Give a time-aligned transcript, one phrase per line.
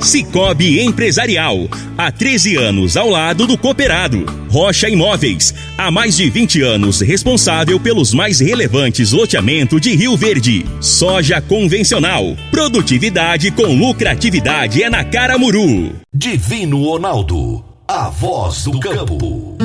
[0.00, 1.68] Cicobi Empresarial.
[1.96, 4.24] Há 13 anos ao lado do cooperado.
[4.48, 5.54] Rocha Imóveis.
[5.76, 10.64] Há mais de 20 anos responsável pelos mais relevantes loteamentos de Rio Verde.
[10.80, 12.36] Soja convencional.
[12.50, 15.92] Produtividade com lucratividade é na Caramuru.
[16.14, 17.64] Divino Ronaldo.
[17.88, 19.56] A voz do campo.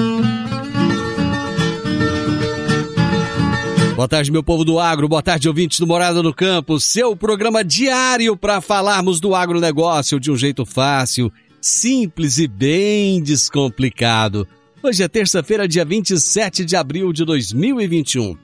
[4.02, 5.08] Boa tarde, meu povo do agro.
[5.08, 6.80] Boa tarde, ouvintes do Morada no Campo.
[6.80, 14.48] Seu programa diário para falarmos do agronegócio de um jeito fácil, simples e bem descomplicado.
[14.82, 18.36] Hoje é terça-feira, dia 27 de abril de 2021.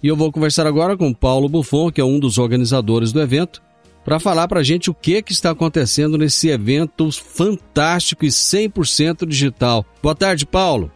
[0.01, 3.61] E eu vou conversar agora com Paulo Buffon, que é um dos organizadores do evento,
[4.05, 9.27] para falar para a gente o que, que está acontecendo nesse evento fantástico e 100%
[9.27, 9.85] digital.
[10.01, 10.93] Boa tarde, Paulo.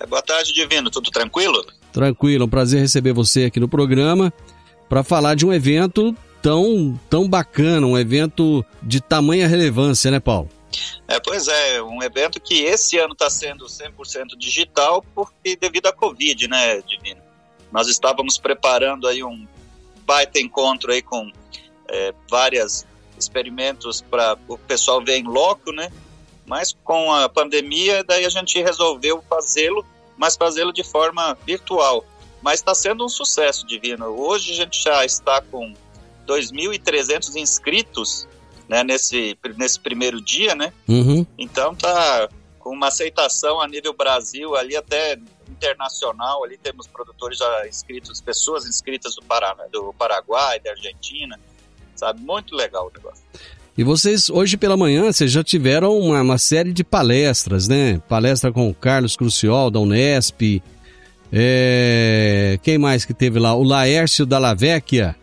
[0.00, 0.88] É, boa tarde, Divino.
[0.88, 1.66] Tudo tranquilo?
[1.92, 4.32] Tranquilo, um prazer receber você aqui no programa
[4.88, 10.48] para falar de um evento tão, tão bacana, um evento de tamanha relevância, né, Paulo?
[11.06, 15.92] É, pois é, um evento que esse ano está sendo 100% digital porque devido à
[15.92, 17.22] Covid, né, Divino?
[17.72, 19.46] Nós estávamos preparando aí um
[20.04, 21.30] baita encontro aí com
[21.88, 22.86] é, vários
[23.18, 25.90] experimentos para o pessoal ver em loco, né?
[26.46, 29.84] Mas com a pandemia, daí a gente resolveu fazê-lo,
[30.16, 32.04] mas fazê-lo de forma virtual.
[32.40, 34.06] Mas está sendo um sucesso, Divino.
[34.06, 35.74] Hoje a gente já está com
[36.26, 38.26] 2.300 inscritos
[38.68, 40.72] né, nesse, nesse primeiro dia, né?
[40.86, 41.24] Uhum.
[41.38, 45.18] Então tá com uma aceitação a nível Brasil, ali até
[45.48, 51.38] internacional, ali temos produtores já inscritos, pessoas inscritas do, Paraná, do Paraguai, da Argentina,
[51.96, 52.20] sabe?
[52.20, 53.24] Muito legal o negócio.
[53.76, 58.02] E vocês, hoje pela manhã, vocês já tiveram uma, uma série de palestras, né?
[58.08, 60.60] Palestra com o Carlos Cruciol, da Unesp.
[61.32, 62.58] É...
[62.62, 63.54] Quem mais que teve lá?
[63.54, 65.14] O Laércio da Lavecchia,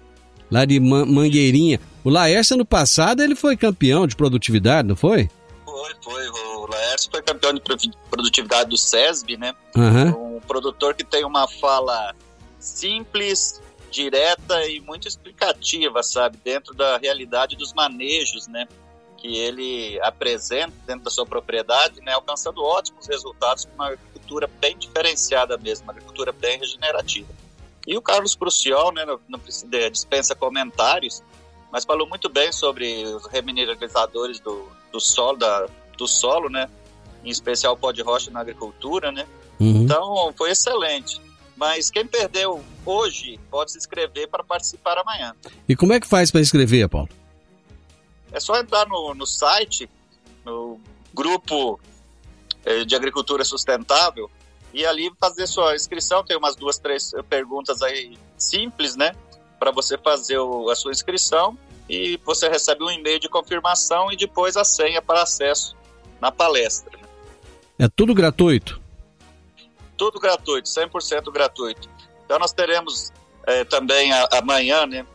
[0.50, 1.80] lá de Man Mangueirinha.
[2.06, 5.28] O Laércio, ano passado, ele foi campeão de produtividade, não foi?
[5.66, 6.30] Foi, foi.
[6.30, 7.60] O Laércio foi campeão de
[8.12, 9.56] produtividade do SESB, né?
[9.75, 10.36] Uhum.
[10.36, 12.13] Um produtor que tem uma fala
[12.60, 13.60] simples,
[13.90, 16.38] direta e muito explicativa, sabe?
[16.44, 18.68] Dentro da realidade dos manejos, né?
[19.18, 22.12] Que ele apresenta dentro da sua propriedade, né?
[22.13, 27.34] Alcançando ótimos resultados com uma agricultura bem diferenciada mesmo, uma agricultura bem regenerativa.
[27.88, 31.24] E o Carlos Cruciol, né, não, não precisa, dispensa comentários,
[31.71, 35.67] mas falou muito bem sobre os remineralizadores do, do solo, da,
[35.97, 36.69] do solo, né,
[37.23, 39.27] em especial o pó de rocha na agricultura, né.
[39.59, 39.83] Uhum.
[39.83, 41.21] Então, foi excelente.
[41.56, 45.33] Mas quem perdeu hoje pode se inscrever para participar amanhã.
[45.67, 47.09] E como é que faz para inscrever, Paulo?
[48.31, 49.89] É só entrar no, no site,
[50.44, 50.79] no
[51.13, 51.79] grupo
[52.65, 54.29] eh, de agricultura sustentável,
[54.73, 56.23] e ali fazer sua inscrição.
[56.25, 59.15] Tem umas duas, três perguntas aí simples, né?
[59.60, 61.57] Para você fazer o, a sua inscrição
[61.90, 65.75] e você recebe um e-mail de confirmação e depois a senha para acesso
[66.19, 66.98] na palestra.
[67.78, 68.81] É tudo gratuito?
[69.98, 71.90] tudo gratuito, 100% gratuito.
[72.25, 73.13] Então nós teremos
[73.48, 75.06] eh, também a- amanhã, né,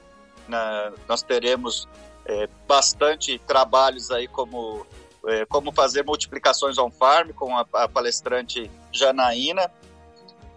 [0.48, 1.86] na- nós teremos
[2.24, 4.86] eh, bastante trabalhos aí como
[5.26, 9.70] eh, como fazer multiplicações on farm com a, a palestrante Janaína,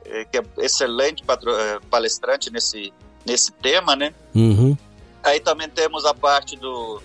[0.05, 2.93] eh, que é excelente patro- eh, palestrante nesse
[3.25, 4.13] nesse tema, né?
[4.35, 4.77] Uhum.
[5.23, 7.01] Aí também temos a parte do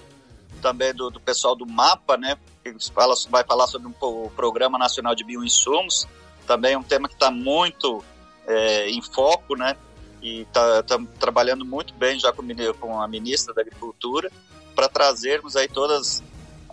[0.60, 2.36] também do, do pessoal do MAPA, né?
[2.64, 6.06] Que fala, vai falar sobre um, o Programa Nacional de Bioinsumos,
[6.46, 8.02] também um tema que está muito
[8.46, 9.76] é, em foco, né?
[10.20, 10.82] E está
[11.20, 12.42] trabalhando muito bem já com,
[12.80, 14.32] com a ministra da Agricultura
[14.74, 16.22] para trazermos aí todas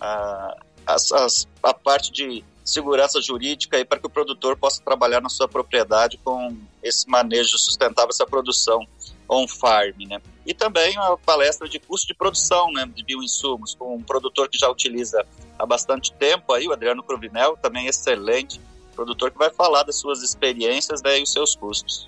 [0.01, 0.57] ah,
[0.87, 5.29] as, as- a parte de segurança jurídica aí para que o produtor possa trabalhar na
[5.29, 8.87] sua propriedade com esse manejo sustentável, essa produção
[9.29, 10.21] on farm, né?
[10.45, 14.57] E também uma palestra de custo de produção, né, de bioinsumos, com um produtor que
[14.57, 15.25] já utiliza
[15.57, 18.59] há bastante tempo aí, o Adriano Cruvinel, também excelente
[18.95, 22.07] produtor que vai falar das suas experiências né, e os seus custos.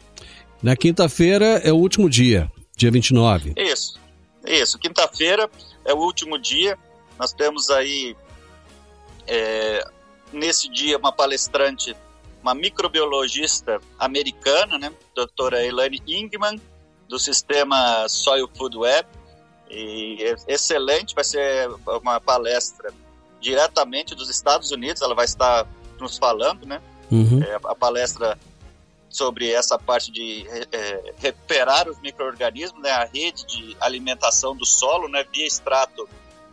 [0.62, 3.54] Na quinta-feira é o último dia, dia 29.
[3.58, 4.00] Isso,
[4.46, 4.80] isso.
[4.80, 5.50] Quinta-feira
[5.86, 6.78] é o último dia.
[7.20, 8.16] Nós temos aí
[9.28, 9.86] é,
[10.31, 11.96] nesse dia uma palestrante,
[12.42, 16.60] uma microbiologista americana, né, doutora Elaine Ingman,
[17.07, 19.07] do sistema Soil Food Web.
[19.69, 21.69] E é excelente, vai ser
[22.01, 22.94] uma palestra
[23.39, 25.68] diretamente dos Estados Unidos, ela vai estar
[26.00, 26.81] nos falando, né?
[27.12, 27.42] Uhum.
[27.44, 28.38] É, a palestra
[29.09, 35.07] sobre essa parte de é, recuperar os micro-organismos, né, a rede de alimentação do solo,
[35.07, 36.07] né, via extrato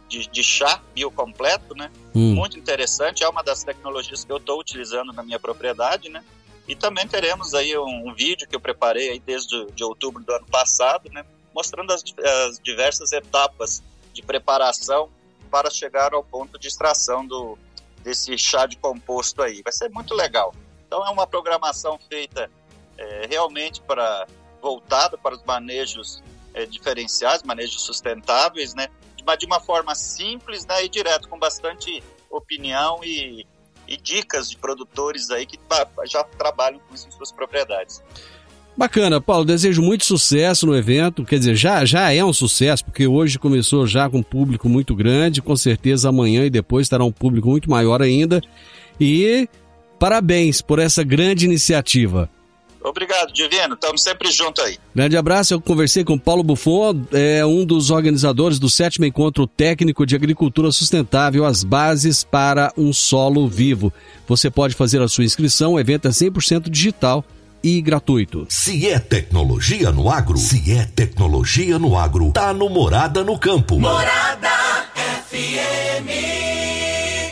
[0.09, 2.33] de, de chá biocompleto, né, Hum.
[2.35, 6.25] muito interessante, é uma das tecnologias que eu estou utilizando na minha propriedade, né,
[6.67, 10.33] e também teremos aí um, um vídeo que eu preparei aí desde de outubro do
[10.33, 11.25] ano passado, né,
[11.55, 12.03] mostrando as,
[12.47, 13.83] as diversas etapas
[14.13, 15.11] de preparação
[15.51, 17.59] para chegar ao ponto de extração do,
[18.03, 19.63] desse chá de composto aí.
[19.63, 20.55] Vai ser muito legal.
[20.87, 22.51] Então é uma programação feita
[22.97, 24.27] é, realmente para
[24.61, 26.23] voltada para os manejos
[26.55, 28.89] é, diferenciais, manejos sustentáveis, né?
[29.27, 30.85] Mas de uma forma simples, né?
[30.85, 33.47] E direto, com bastante opinião e,
[33.89, 38.03] e dicas de produtores aí que pa- já trabalham com isso em suas propriedades.
[38.77, 39.45] Bacana, Paulo.
[39.45, 41.25] Desejo muito sucesso no evento.
[41.25, 44.97] Quer dizer, já, já é um sucesso, porque hoje começou já com um público muito
[44.97, 45.41] grande.
[45.41, 48.41] Com certeza amanhã e depois terá um público muito maior ainda.
[49.01, 49.49] E
[49.99, 52.29] parabéns por essa grande iniciativa.
[52.85, 53.75] Obrigado, Divino.
[53.75, 54.79] Estamos sempre juntos aí.
[54.95, 55.55] Grande abraço.
[55.55, 60.71] Eu conversei com Paulo Buffon, é um dos organizadores do sétimo encontro técnico de agricultura
[60.71, 63.93] sustentável, as bases para um solo vivo.
[64.29, 65.73] Você pode fazer a sua inscrição.
[65.73, 67.25] O evento é 100% digital
[67.63, 68.47] e gratuito.
[68.51, 73.79] Se é tecnologia no agro, se é tecnologia no agro, tá no Morada no Campo.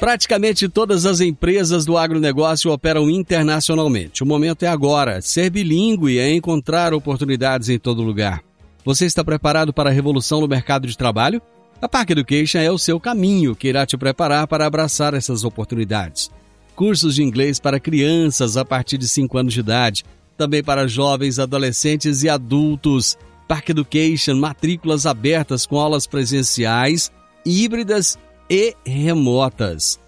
[0.02, 4.24] Praticamente todas as empresas do agronegócio operam internacionalmente.
[4.24, 5.22] O momento é agora.
[5.22, 8.42] Ser bilíngue é encontrar oportunidades em todo lugar.
[8.84, 11.40] Você está preparado para a revolução no mercado de trabalho?
[11.80, 16.32] A Park Education é o seu caminho que irá te preparar para abraçar essas oportunidades.
[16.74, 20.04] Cursos de inglês para crianças a partir de 5 anos de idade,
[20.36, 23.16] também para jovens, adolescentes e adultos.
[23.46, 27.12] Park Education, matrículas abertas com aulas presenciais,
[27.46, 28.18] híbridas
[28.52, 29.98] e remotas.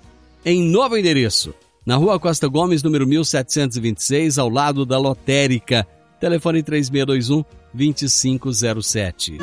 [0.45, 1.55] Em novo endereço,
[1.87, 5.87] na Rua Costa Gomes, número 1726, ao lado da Lotérica.
[6.21, 9.39] Telefone 3621 2507.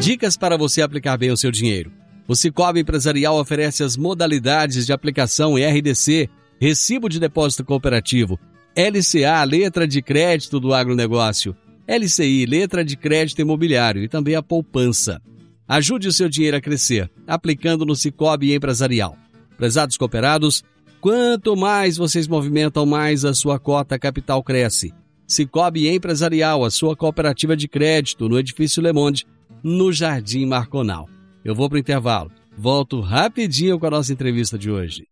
[0.00, 1.92] Dicas para você aplicar bem o seu dinheiro.
[2.26, 8.40] O Cicobi Empresarial oferece as modalidades de aplicação RDC, Recibo de Depósito Cooperativo,
[8.74, 11.54] LCA, Letra de Crédito do Agronegócio,
[11.86, 15.20] LCI, Letra de Crédito Imobiliário e também a poupança.
[15.68, 19.14] Ajude o seu dinheiro a crescer, aplicando no Cicobi Empresarial.
[19.58, 20.64] Prezados cooperados,
[20.98, 24.94] quanto mais vocês movimentam, mais a sua cota capital cresce.
[25.26, 29.26] Cicobi Empresarial, a sua cooperativa de crédito no Edifício Le Monde,
[29.62, 31.06] no Jardim Marconal.
[31.44, 32.32] Eu vou para o intervalo.
[32.56, 35.06] Volto rapidinho com a nossa entrevista de hoje.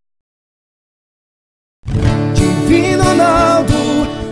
[2.34, 3.75] Divino Ronaldo,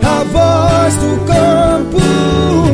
[0.03, 2.64] a voz do campo.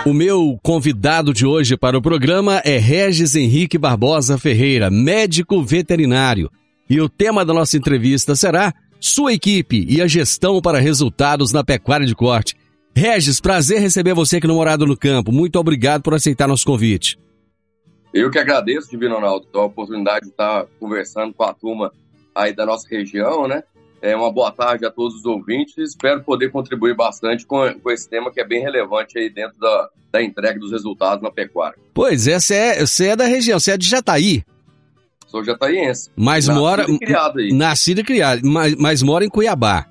[0.07, 6.49] O meu convidado de hoje para o programa é Regis Henrique Barbosa Ferreira, médico veterinário.
[6.89, 11.65] E o tema da nossa entrevista será Sua equipe e a gestão para resultados na
[11.65, 12.55] pecuária de corte.
[12.95, 15.33] Regis, prazer receber você aqui no Morado no Campo.
[15.33, 17.19] Muito obrigado por aceitar nosso convite.
[18.15, 21.93] Eu que agradeço, Divino Ronaldo, a oportunidade de estar conversando com a turma
[22.33, 23.65] aí da nossa região, né?
[24.01, 25.77] É uma boa tarde a todos os ouvintes.
[25.79, 29.89] Espero poder contribuir bastante com, com esse tema que é bem relevante aí dentro da,
[30.13, 31.77] da entrega dos resultados na pecuária.
[31.93, 34.45] Pois é, você é, você é da região, você é de Jataí.
[35.27, 36.09] Sou jataiense.
[36.15, 36.87] Mas Nascido mora.
[36.89, 37.53] e criado aí.
[37.53, 39.89] Nascido e criado, mas, mas mora em Cuiabá.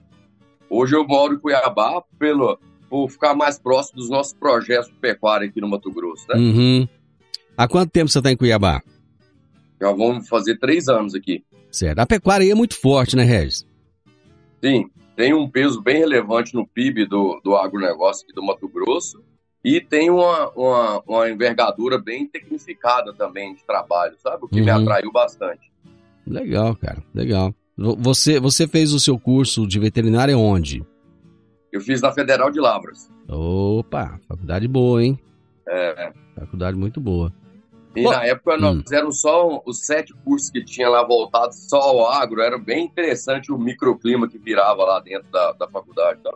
[0.69, 2.57] Hoje eu moro em Cuiabá pelo,
[2.89, 6.35] por ficar mais próximo dos nossos projetos de pecuária aqui no Mato Grosso, né?
[6.39, 6.87] Uhum.
[7.57, 8.81] Há quanto tempo você está em Cuiabá?
[9.81, 11.43] Já vamos fazer três anos aqui.
[11.71, 11.99] Certo.
[11.99, 13.65] A pecuária aí é muito forte, né, Regis?
[14.63, 19.21] Sim, tem um peso bem relevante no PIB do, do agronegócio aqui do Mato Grosso
[19.63, 24.45] e tem uma, uma, uma envergadura bem tecnificada também de trabalho, sabe?
[24.45, 24.77] O que me Uhum.
[24.81, 25.71] atraiu bastante.
[26.25, 27.03] Legal, cara.
[27.13, 27.53] Legal.
[27.77, 30.83] Vo- Você, você fez o seu curso de veterinária onde?
[31.71, 33.09] Eu fiz na Federal de Lavras.
[33.27, 35.19] Opa, faculdade boa, hein?
[35.67, 37.33] É, Faculdade muito boa.
[37.95, 41.77] E Bom, na época nós eram só os sete cursos que tinha lá voltados só
[41.77, 42.41] ao agro.
[42.41, 46.19] Era bem interessante o microclima que virava lá dentro da, da faculdade.
[46.23, 46.31] Tá?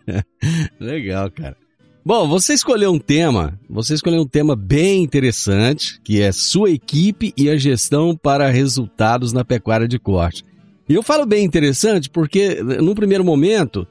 [0.80, 1.56] Legal, cara.
[2.04, 7.34] Bom, você escolheu um tema, você escolheu um tema bem interessante, que é sua equipe
[7.36, 10.44] e a gestão para resultados na pecuária de corte.
[10.88, 13.86] E eu falo bem interessante porque, num primeiro momento,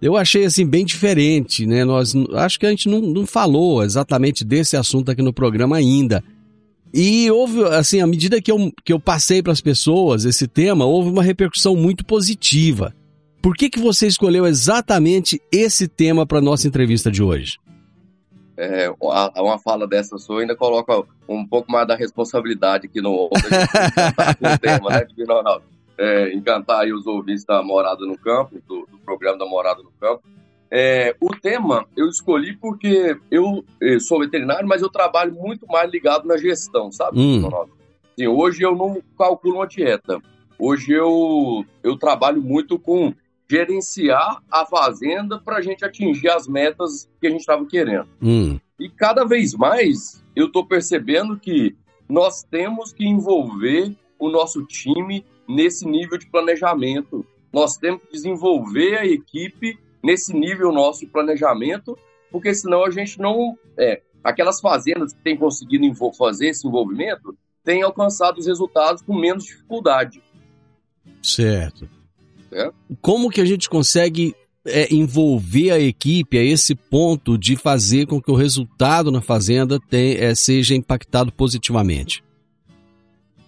[0.00, 1.84] eu achei assim bem diferente, né?
[1.84, 6.22] Nós acho que a gente não, não falou exatamente desse assunto aqui no programa ainda.
[6.92, 10.84] E houve, assim, à medida que eu, que eu passei para as pessoas esse tema,
[10.84, 12.94] houve uma repercussão muito positiva.
[13.40, 17.58] Por que, que você escolheu exatamente esse tema para nossa entrevista de hoje?
[18.56, 23.40] É, uma fala dessa sua ainda coloca um pouco mais da responsabilidade aqui no ombro
[23.48, 25.64] da gente encantar com o tema, né, Ronaldo?
[26.02, 29.90] É, encantar aí os ouvintes da Morada no Campo, do, do programa da Morada no
[30.00, 30.22] Campo.
[30.70, 35.90] É, o tema eu escolhi porque eu eh, sou veterinário, mas eu trabalho muito mais
[35.90, 37.46] ligado na gestão, sabe, Hum.
[38.12, 40.18] Assim, hoje eu não calculo uma dieta.
[40.58, 43.12] Hoje eu, eu trabalho muito com
[43.50, 48.06] gerenciar a fazenda para a gente atingir as metas que a gente estava querendo.
[48.22, 51.76] Hum, E cada vez mais eu estou percebendo que
[52.08, 57.26] nós temos que envolver o nosso time nesse nível de planejamento.
[57.52, 61.98] Nós temos que desenvolver a equipe nesse nível nosso de planejamento,
[62.30, 63.58] porque senão a gente não.
[63.76, 65.84] É, aquelas fazendas que têm conseguido
[66.16, 70.22] fazer esse envolvimento têm alcançado os resultados com menos dificuldade.
[71.22, 71.88] certo.
[72.52, 72.70] É.
[73.00, 74.34] Como que a gente consegue
[74.64, 79.78] é, envolver a equipe a esse ponto de fazer com que o resultado na fazenda
[79.78, 82.24] tem- é, seja impactado positivamente?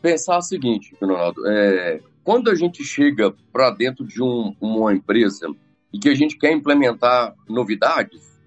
[0.03, 5.47] Pensar o seguinte, Ronaldo, é, quando a gente chega para dentro de um- uma empresa
[5.93, 8.39] e que a gente quer implementar novidades,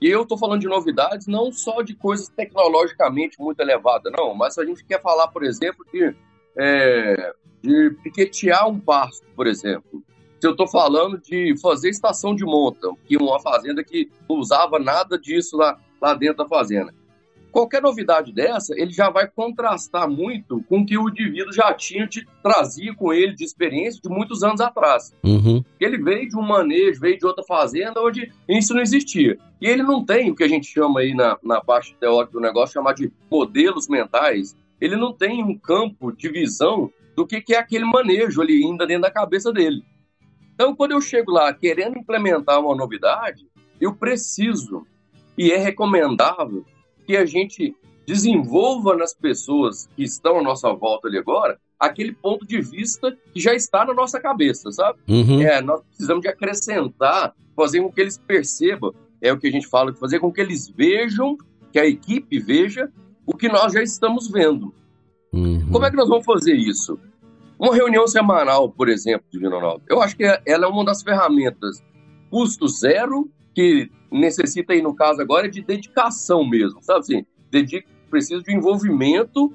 [0.00, 4.54] e eu estou falando de novidades não só de coisas tecnologicamente muito elevadas, não, mas
[4.54, 6.14] se a gente quer falar, por exemplo, de,
[6.58, 7.32] é,
[7.62, 10.02] de piquetear um pasto, por exemplo.
[10.40, 14.78] Se eu estou falando de fazer estação de monta, que uma fazenda que não usava
[14.78, 16.92] nada disso lá, lá dentro da fazenda
[17.56, 22.06] qualquer novidade dessa, ele já vai contrastar muito com o que o indivíduo já tinha,
[22.06, 25.14] de, trazia com ele de experiência de muitos anos atrás.
[25.24, 25.64] Uhum.
[25.80, 29.38] Ele veio de um manejo, veio de outra fazenda onde isso não existia.
[29.58, 32.40] E ele não tem o que a gente chama aí na, na parte teórica do
[32.40, 34.54] negócio, chamar de modelos mentais.
[34.78, 38.86] Ele não tem um campo de visão do que, que é aquele manejo ali ainda
[38.86, 39.82] dentro da cabeça dele.
[40.54, 43.46] Então, quando eu chego lá querendo implementar uma novidade,
[43.80, 44.86] eu preciso
[45.38, 46.66] e é recomendável
[47.06, 47.74] que a gente
[48.06, 53.40] desenvolva nas pessoas que estão à nossa volta ali agora aquele ponto de vista que
[53.40, 54.98] já está na nossa cabeça, sabe?
[55.08, 55.42] Uhum.
[55.42, 59.66] É, nós precisamos de acrescentar, fazer com que eles percebam, é o que a gente
[59.66, 61.36] fala, fazer com que eles vejam,
[61.72, 62.90] que a equipe veja
[63.26, 64.72] o que nós já estamos vendo.
[65.32, 65.68] Uhum.
[65.70, 66.98] Como é que nós vamos fazer isso?
[67.58, 71.82] Uma reunião semanal, por exemplo, Divino Ronaldo, eu acho que ela é uma das ferramentas
[72.30, 77.26] custo zero, que necessita aí, no caso agora, de dedicação mesmo, sabe assim?
[77.50, 79.50] Dedica, precisa de envolvimento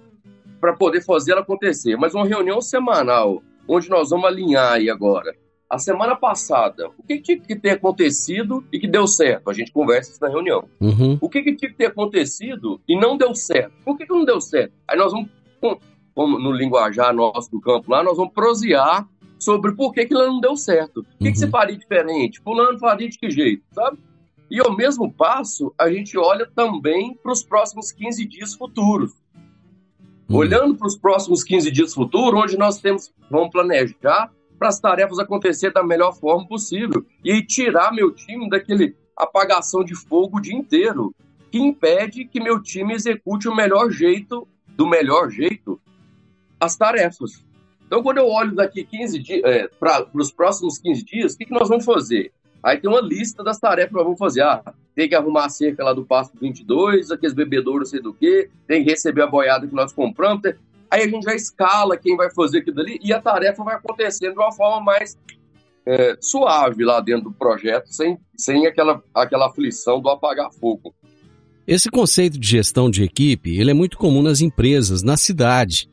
[0.59, 1.95] para poder fazer ela acontecer.
[1.97, 5.35] Mas uma reunião semanal, onde nós vamos alinhar aí agora,
[5.69, 9.51] a semana passada, o que tinha que ter acontecido e que deu certo?
[9.51, 10.67] A gente conversa isso na reunião.
[10.81, 11.19] Uhum.
[11.21, 13.71] O que, que tinha que ter acontecido e não deu certo?
[13.85, 14.73] Por que, que não deu certo?
[14.87, 15.29] Aí nós vamos,
[16.15, 19.07] como no linguajar nosso do campo lá, nós vamos prosear
[19.41, 20.99] sobre por que, ela não deu certo.
[20.99, 21.31] O que, Uhum.
[21.31, 22.39] que você faria diferente?
[22.41, 23.97] Fulano faria de que jeito, sabe?
[24.49, 29.13] E ao mesmo passo, a gente olha também para os próximos 15 dias futuros.
[30.29, 30.37] Uhum.
[30.37, 35.17] Olhando para os próximos 15 dias futuros, onde nós temos, vamos planejar para as tarefas
[35.17, 37.03] acontecer da melhor forma possível.
[37.25, 41.15] E tirar meu time daquele apagação de fogo o dia inteiro,
[41.49, 45.81] que impede que meu time execute o melhor jeito, do melhor jeito,
[46.59, 47.43] as tarefas.
[47.91, 51.43] Então, quando eu olho daqui 15 dias, é, para os próximos 15 dias, o que,
[51.43, 52.31] que nós vamos fazer?
[52.63, 54.43] Aí tem uma lista das tarefas que nós vamos fazer.
[54.43, 54.63] Ah,
[54.95, 58.85] tem que arrumar a cerca lá do Pasto 22, aqueles bebedouros, sei do que, tem
[58.85, 60.41] que receber a boiada que nós compramos.
[60.41, 60.55] tem-
[60.89, 64.33] Aí a gente já escala quem vai fazer aquilo ali e a tarefa vai acontecendo
[64.35, 65.17] de uma forma mais
[65.85, 70.95] é, suave lá dentro do projeto, sem, sem aquela, aquela aflição do apagar fogo.
[71.67, 75.90] Esse conceito de gestão de equipe, ele é muito comum nas empresas, na cidade.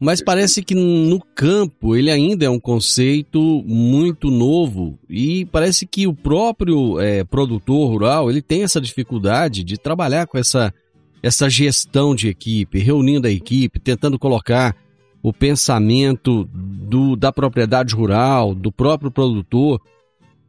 [0.00, 6.06] Mas parece que no campo ele ainda é um conceito muito novo e parece que
[6.06, 10.74] o próprio eh, produtor rural ele tem essa dificuldade de trabalhar com essa,
[11.22, 14.76] essa gestão de equipe, reunindo a equipe, tentando colocar
[15.22, 19.80] o pensamento do, da propriedade rural, do próprio produtor.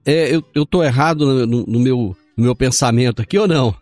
[0.03, 3.73] É, eu, eu tô errado no, no- no meu, no meu pensamento aqui ou não?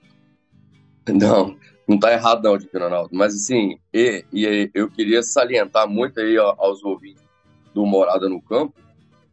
[1.10, 1.56] Não,
[1.88, 3.10] não tá errado não, Divino Ronaldo.
[3.12, 7.24] Mas assim, e, e eu queria salientar muito aí aos ouvintes
[7.74, 8.74] do Morada no Campo,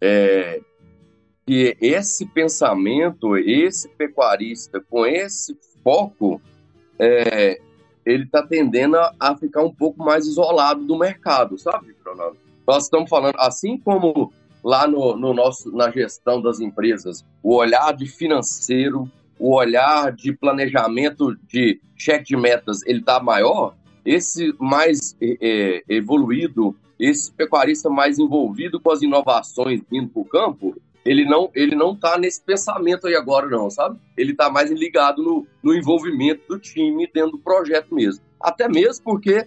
[0.00, 0.60] é,
[1.46, 6.40] que esse pensamento, esse pecuarista com esse foco,
[6.98, 7.60] é,
[8.04, 12.38] ele tá tendendo a, ficar um pouco mais isolado do mercado, sabe, Ronaldo?
[12.66, 17.92] Nós estamos falando, assim como lá no, no nosso, na gestão das empresas, o olhar
[17.92, 23.74] de financeiro, o olhar de planejamento de cheque de metas ele está maior,
[24.04, 30.76] esse mais é, evoluído, esse pecuarista mais envolvido com as inovações vindo para o campo,
[31.04, 33.98] ele não ele não está nesse pensamento aí agora não, sabe?
[34.14, 38.22] Ele está mais ligado no, no envolvimento do time dentro do projeto mesmo.
[38.38, 39.46] Até mesmo porque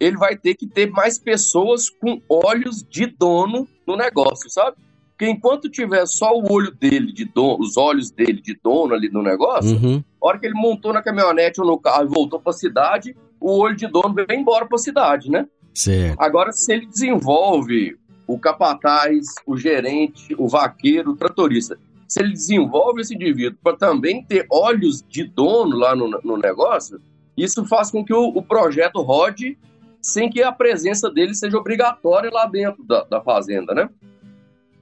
[0.00, 4.76] ele vai ter que ter mais pessoas com olhos de dono no negócio, sabe?
[5.18, 9.10] Porque enquanto tiver só o olho dele de dono, os olhos dele de dono ali
[9.10, 10.00] no negócio, Uhum.
[10.22, 13.16] a hora que ele montou na caminhonete ou no carro e voltou para a cidade,
[13.40, 15.48] o olho de dono veio embora para a cidade, né?
[15.74, 16.16] Certo.
[16.20, 17.96] Agora, se ele desenvolve
[18.28, 21.76] o capataz, o gerente, o vaqueiro, o tratorista,
[22.06, 27.00] se ele desenvolve esse indivíduo para também ter olhos de dono lá no, no negócio,
[27.36, 29.58] isso faz com que o, o projeto rode
[30.00, 33.90] sem que a presença dele seja obrigatória lá dentro da, da fazenda, né?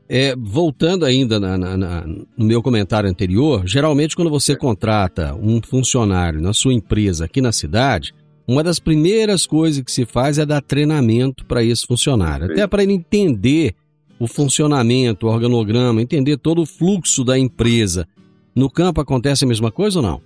[0.09, 5.61] É, voltando ainda na- na- na- no meu comentário anterior, geralmente quando você contrata um
[5.61, 8.15] funcionário na sua empresa aqui na cidade,
[8.47, 12.85] uma das primeiras coisas que se faz é dar treinamento para esse funcionário, até para
[12.85, 13.75] ele entender
[14.21, 18.07] o funcionamento, o organograma, entender todo o fluxo da empresa.
[18.55, 20.21] No campo acontece a mesma coisa ou não?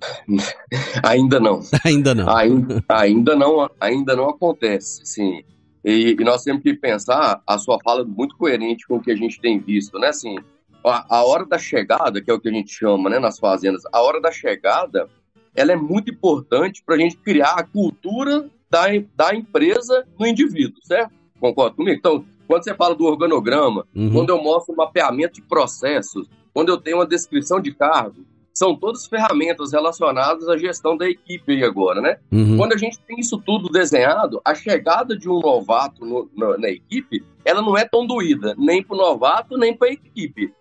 [1.02, 1.60] Ainda não.
[1.84, 2.28] Ainda não.
[2.36, 5.42] Ainda, ainda não, ainda não acontece, sim.
[5.84, 9.16] E, e nós temos que pensar a sua fala muito coerente com o que a
[9.16, 10.08] gente tem visto, né?
[10.08, 10.36] Assim,
[10.84, 13.82] a, a hora da chegada, que é o que a gente chama, né, nas fazendas,
[13.92, 15.08] a hora da chegada,
[15.54, 20.80] ela é muito importante para a gente criar a cultura da, da empresa no indivíduo,
[20.82, 21.12] certo?
[21.38, 21.96] Concorda comigo?
[21.98, 24.12] Então, quando você fala do organograma, Uhum.
[24.12, 28.76] quando eu mostro o mapeamento de processos, quando eu tenho uma descrição de cargo, são
[28.76, 32.18] todas ferramentas relacionadas à gestão da equipe aí agora, né?
[32.30, 32.56] Uhum.
[32.56, 36.68] Quando a gente tem isso tudo desenhado, a chegada de um novato no- na, na
[36.68, 40.52] equipe, ela não é tão doída, nem para o novato, nem para a equipe.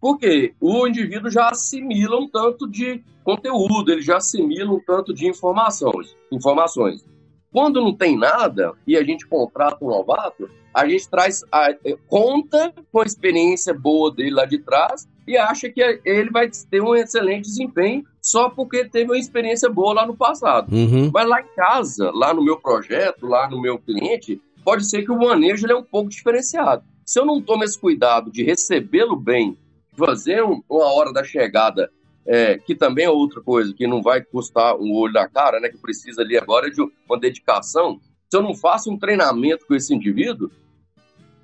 [0.00, 5.26] Porque o indivíduo já assimila um tanto de conteúdo, ele já assimila um tanto de
[5.26, 6.16] informações.
[6.32, 7.04] informações.
[7.52, 11.96] Quando não tem nada e a gente contrata um novato, a gente traz a, eh,
[12.06, 16.80] conta com a experiência boa dele lá de trás e acha que ele vai ter
[16.80, 20.72] um excelente desempenho só porque teve uma experiência boa lá no passado.
[20.72, 21.10] Uhum.
[21.12, 25.10] Mas lá em casa, lá no meu projeto, lá no meu cliente, pode ser que
[25.10, 26.84] o manejo ele é um pouco diferenciado.
[27.04, 29.58] Se eu não tomo esse cuidado de recebê-lo bem,
[29.96, 31.90] fazer um- uma hora da chegada
[32.32, 35.68] é, que também é outra coisa, que não vai custar um olho da cara, né?
[35.68, 38.00] Que precisa ali agora de uma dedicação.
[38.30, 40.48] Se eu não faço um treinamento com esse indivíduo,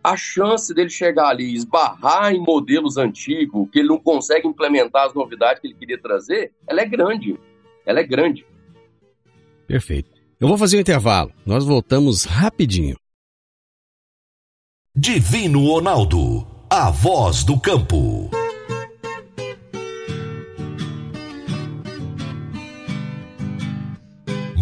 [0.03, 5.07] a chance dele chegar ali e esbarrar em modelos antigos, que ele não consegue implementar
[5.07, 7.37] as novidades que ele queria trazer, ela é grande.
[7.85, 8.47] Ela é grande.
[9.67, 10.09] Perfeito.
[10.39, 11.33] Eu vou fazer um intervalo.
[11.45, 12.97] Nós voltamos rapidinho.
[14.95, 18.31] Divino Ronaldo, a voz do campo.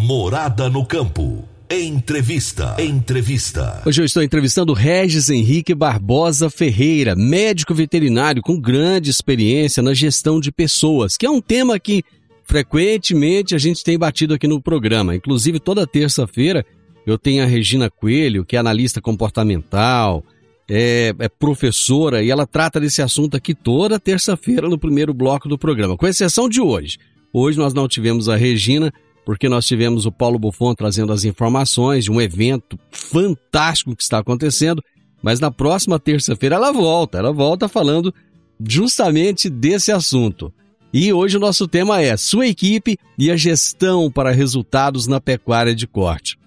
[0.06, 1.48] Morada no campo.
[1.70, 2.76] Entrevista.
[2.78, 3.80] Entrevista.
[3.86, 10.38] Hoje eu estou entrevistando Regis Henrique Barbosa Ferreira, médico veterinário com grande experiência na gestão
[10.38, 12.04] de pessoas, que é um tema que
[12.42, 15.16] frequentemente a gente tem batido aqui no programa.
[15.16, 16.66] Inclusive, toda terça-feira
[17.06, 20.22] eu tenho a Regina Coelho, que é analista comportamental,
[20.68, 25.56] é, é, professora e ela trata desse assunto aqui toda terça-feira no primeiro bloco do
[25.56, 26.98] programa, com exceção de hoje.
[27.32, 28.92] Hoje nós não tivemos a Regina,
[29.24, 34.18] porque nós tivemos o Paulo Buffon trazendo as informações de um evento fantástico que está
[34.18, 34.82] acontecendo,
[35.22, 38.14] mas na próxima terça-feira ela volta, ela volta falando
[38.60, 40.52] justamente desse assunto.
[40.92, 45.74] E hoje o nosso tema é sua equipe e a gestão para resultados na pecuária
[45.74, 46.38] de corte.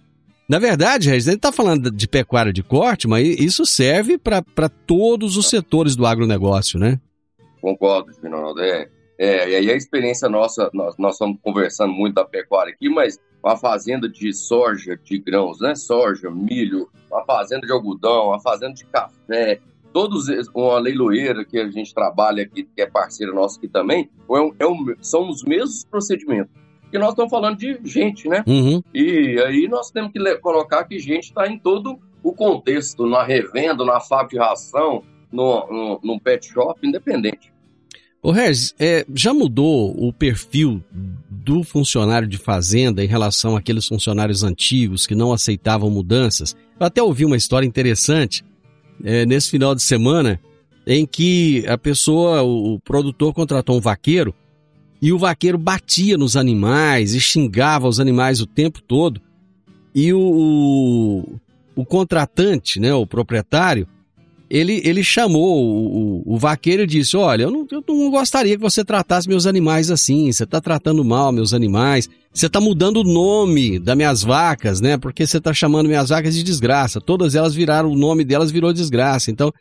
[0.47, 5.35] Na verdade, a gente está falando de pecuária de corte, mas isso serve para todos
[5.35, 6.97] os setores do agronegócio, né?
[7.59, 8.61] Concordo, Ronaldo.
[8.61, 8.87] É,
[9.17, 13.19] é, e aí a experiência nossa, nós, nós estamos conversando muito da pecuária aqui, mas
[13.43, 15.75] uma fazenda de soja, de grãos, né?
[15.75, 19.59] Soja, milho, uma fazenda de algodão, uma fazenda de café,
[19.93, 24.33] todos uma leiloeira que a gente trabalha aqui, que é parceira nossa aqui também, é
[24.33, 26.51] um, é um, são os mesmos procedimentos.
[26.81, 28.43] Porque nós estamos falando de gente, né?
[28.47, 28.81] Uhum.
[28.93, 33.83] E aí nós temos que colocar que gente está em todo o contexto, na revenda,
[33.83, 37.51] na fábrica de ração, no, no, no pet shop, independente.
[38.21, 40.83] Ô Regis, é, já mudou o perfil
[41.29, 46.55] do funcionário de fazenda em relação àqueles funcionários antigos que não aceitavam mudanças?
[46.79, 48.43] Eu até ouvi uma história interessante
[49.03, 50.39] é, nesse final de semana
[50.85, 54.33] em que a pessoa, o, o produtor contratou um vaqueiro
[55.01, 59.21] e o vaqueiro batia nos animais e xingava os animais o tempo todo.
[59.93, 63.87] E o, o, o contratante, né, o proprietário,
[64.49, 68.55] ele, ele chamou o, o, o vaqueiro e disse: Olha, eu não, eu não gostaria
[68.55, 70.31] que você tratasse meus animais assim.
[70.31, 72.09] Você está tratando mal meus animais.
[72.33, 74.97] Você está mudando o nome das minhas vacas, né?
[74.97, 77.01] Porque você está chamando minhas vacas de desgraça.
[77.01, 79.31] Todas elas viraram, o nome delas virou desgraça.
[79.31, 79.51] Então,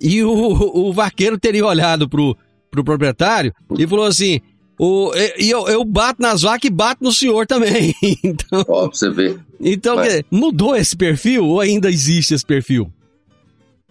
[0.00, 2.36] e o, o vaqueiro teria olhado pro,
[2.70, 4.40] pro proprietário e falou assim:
[4.78, 7.94] o, e eu, eu bato nas vacas e bato no senhor também.
[8.24, 9.38] então, Ó, pra você ver.
[9.60, 12.90] então Mas- mudou esse perfil ou ainda existe esse perfil?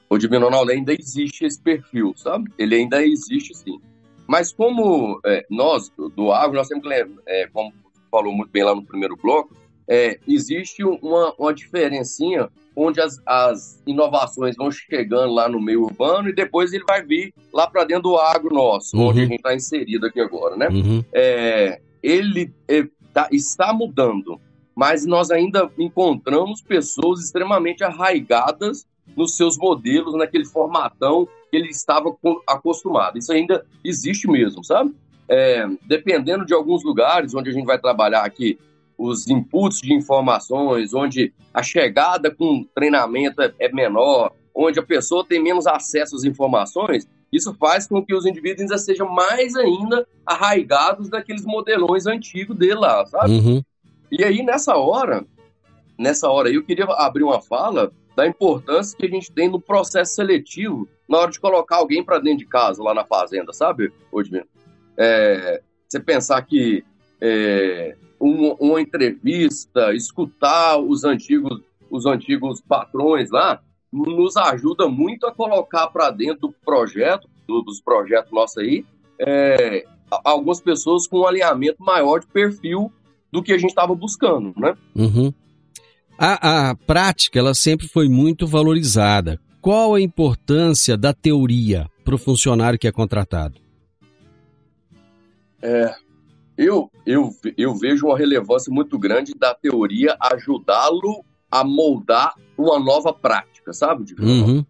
[0.09, 2.51] O Divino Ronaldo ainda existe esse perfil, sabe?
[2.57, 3.79] Ele ainda existe sim.
[4.27, 7.73] Mas como é, nós, do, agro, nós lembrar, é, como
[8.11, 9.55] falou muito bem lá no primeiro bloco,
[9.87, 16.29] é, existe uma, uma diferencinha onde as, as inovações vão chegando lá no meio urbano
[16.29, 19.07] e depois ele vai vir lá para dentro do agro nosso, Uhum.
[19.07, 20.67] onde a gente está inserido aqui agora, né?
[20.69, 21.03] Uhum.
[21.13, 24.39] é, ele é, tá- está mudando,
[24.75, 32.11] mas nós ainda encontramos pessoas extremamente arraigadas nos seus modelos, naquele formatão que ele estava
[32.11, 33.17] co- acostumado.
[33.17, 34.93] Isso ainda existe mesmo, sabe?
[35.27, 38.57] É, dependendo de alguns lugares onde a gente vai trabalhar aqui,
[38.97, 45.25] os inputs de informações, onde a chegada com treinamento é, é menor, onde a pessoa
[45.25, 50.07] tem menos acesso às informações, isso faz com que os indivíduos ainda sejam mais ainda
[50.25, 53.33] arraigados daqueles modelões antigos dele lá, sabe?
[53.33, 53.63] Uhum.
[54.11, 55.25] E aí, nessa hora,
[55.97, 60.15] nessa hora eu queria abrir uma fala da importância que a gente tem no processo
[60.15, 64.45] seletivo na hora de colocar alguém para dentro de casa, lá na fazenda, sabe, Odmir?
[64.97, 66.83] É, você pensar que
[67.21, 75.31] é, um- uma entrevista, escutar os antigos, os antigos patrões lá, nos ajuda muito a
[75.33, 78.85] colocar para dentro do projeto, do- dos projetos nossos aí,
[79.19, 79.85] é,
[80.23, 82.91] algumas pessoas com um alinhamento maior de perfil
[83.31, 84.75] do que a gente estava buscando, né?
[84.95, 85.33] Uhum.
[86.17, 89.39] A, a prática ela sempre foi muito valorizada.
[89.61, 93.59] Qual a importância da teoria para o funcionário que é contratado?
[96.57, 103.11] Eu, eu, eu vejo uma relevância muito grande da teoria ajudá-lo a moldar uma nova
[103.11, 104.05] prática, sabe?
[104.19, 104.65] Uhum.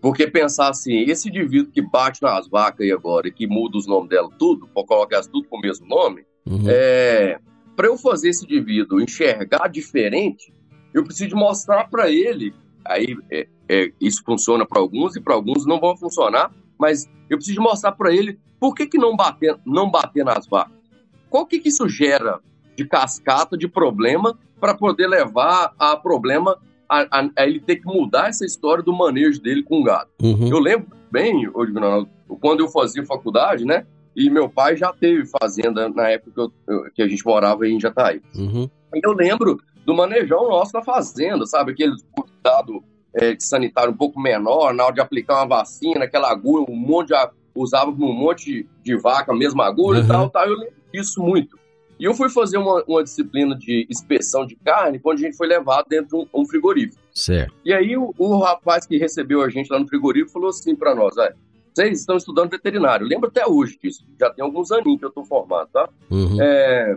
[0.00, 3.86] Porque pensar assim, esse indivíduo que bate nas vacas aí agora e que muda os
[3.86, 4.68] nomes dela tudo,
[5.12, 6.62] as tudo com o mesmo nome, Uhum.
[6.68, 7.40] é,
[7.74, 10.54] para eu fazer esse indivíduo enxergar diferente,
[10.96, 12.54] eu preciso mostrar para ele.
[12.86, 16.50] Aí é, é, isso funciona para alguns e para alguns não vão funcionar.
[16.78, 20.74] mas eu preciso mostrar para ele por que, que não, bater, não bater nas vacas.
[21.28, 22.40] Qual que, que isso gera
[22.74, 26.56] de cascata, de problema, para poder levar a problema
[26.88, 30.08] a, a, a, ele ter que mudar essa história do manejo dele com o gado.
[30.22, 30.48] Uhum.
[30.48, 31.50] Eu lembro bem,
[32.40, 33.84] quando eu fazia faculdade, né?
[34.14, 37.80] E meu pai já teve fazenda na época que, eu, que a gente morava em
[37.80, 38.22] Jataí.
[38.34, 38.70] Uhum.
[39.02, 41.72] Eu lembro do manejão nosso na fazenda, sabe?
[41.72, 42.82] Aquele cuidado
[43.14, 47.08] é, sanitário um pouco menor, na hora de aplicar uma vacina, aquela agulha, um monte
[47.08, 47.14] de,
[47.54, 50.04] usava um monte de vaca, a mesma agulha Uhum.
[50.04, 50.46] e tal, tal.
[50.46, 51.58] Eu lembro disso muito.
[51.98, 55.46] E eu fui fazer uma, uma disciplina de inspeção de carne quando a gente foi
[55.46, 57.00] levado dentro de um, um frigorífico.
[57.14, 57.54] Certo.
[57.64, 60.94] E aí o, o rapaz que recebeu a gente lá no frigorífico falou assim para
[60.94, 61.34] nós, "Olha,
[61.72, 63.04] vocês estão estudando veterinário.
[63.04, 64.04] Eu lembro até hoje disso.
[64.20, 65.88] Já tem alguns aninhos que eu estou formado, tá?
[66.10, 66.36] Uhum.
[66.40, 66.96] É,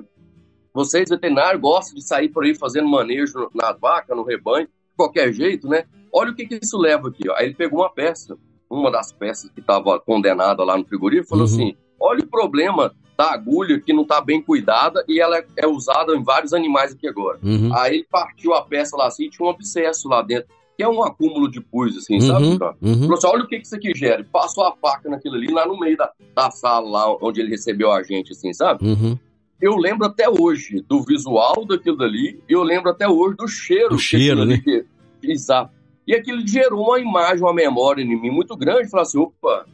[0.73, 5.31] vocês, veterinários, gostam de sair por aí fazendo manejo nas vacas, no rebanho, de qualquer
[5.33, 5.83] jeito, né?
[6.11, 7.29] Olha o que, que isso leva aqui.
[7.29, 7.35] Ó.
[7.35, 8.37] Aí ele pegou uma peça,
[8.69, 11.51] uma das peças que estava condenada lá no frigorífico, falou Uhum.
[11.53, 16.15] assim: olha o problema da agulha que não está bem cuidada e ela é usada
[16.15, 17.37] em vários animais aqui agora.
[17.43, 17.69] Uhum.
[17.75, 20.87] Aí ele partiu a peça lá assim e tinha um abscesso lá dentro, que é
[20.87, 22.21] um acúmulo de pus, assim, Uhum.
[22.21, 22.57] sabe?
[22.59, 22.75] cara?
[22.81, 22.99] Uhum.
[23.01, 24.25] Falou assim, olha o que, que isso aqui gera.
[24.31, 27.91] Passou a faca naquilo ali, lá no meio da, da sala, lá onde ele recebeu
[27.91, 28.85] a gente, assim, sabe?
[28.87, 29.19] Uhum.
[29.61, 33.89] Eu lembro até hoje do visual daquilo dali, e eu lembro até hoje do cheiro.
[33.89, 34.57] Do cheiro, né?
[34.63, 34.85] que-
[35.21, 35.71] Exato.
[36.07, 38.89] E aquilo gerou uma imagem, uma memória em mim muito grande.
[38.89, 39.65] Falar assim, opa,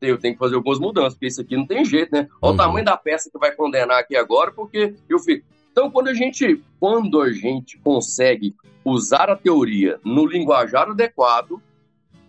[0.00, 2.28] eu tenho que fazer algumas mudanças, porque isso aqui não tem jeito, né?
[2.42, 2.54] Olha Uhum.
[2.54, 5.46] o tamanho da peça que vai condenar aqui agora, porque eu fico...
[5.70, 11.62] Então, quando a gente, quando a gente consegue usar a teoria no linguajar adequado,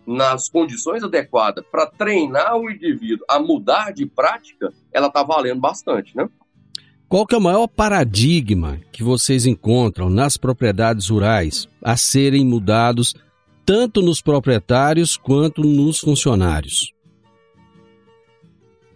[0.06, 6.16] nas condições adequadas, para treinar o indivíduo a mudar de prática, ela tá valendo bastante,
[6.16, 6.30] né?
[7.10, 13.16] Qual que é o maior paradigma que vocês encontram nas propriedades rurais a serem mudados
[13.66, 16.94] tanto nos proprietários quanto nos funcionários?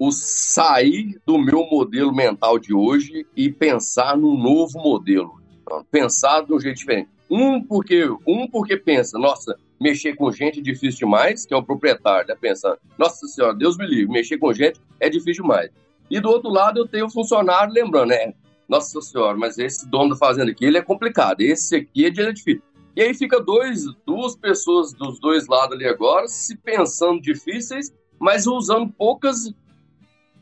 [0.05, 5.41] o sair do meu modelo mental de hoje e pensar num novo modelo.
[5.89, 7.09] Pensar de um jeito diferente.
[7.29, 11.63] Um porque, um porque pensa, nossa, mexer com gente é difícil demais, que é o
[11.63, 12.35] proprietário, né?
[12.39, 15.71] Pensando, nossa senhora, Deus me livre, mexer com gente é difícil demais.
[16.13, 18.35] E do outro lado eu tenho o funcionário lembrando, né?
[18.69, 22.33] Nossa senhora, mas esse dono da fazenda aqui, ele é complicado, esse aqui é de
[22.33, 22.61] difícil.
[22.95, 28.45] E aí fica dois, duas pessoas dos dois lados ali agora, se pensando difíceis, mas
[28.45, 29.51] usando poucas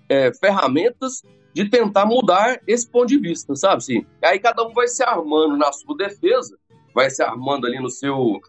[0.09, 3.77] é, ferramentas de tentar mudar esse ponto de vista, sabe?
[3.77, 6.57] Assim, aí cada um vai se armando na sua defesa,
[6.93, 8.41] vai se armando ali no seu,